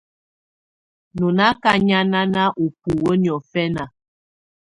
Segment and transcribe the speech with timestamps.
[1.15, 3.83] Tú nà ká nyànáná ú búwǝ́ niɔ́fɛna.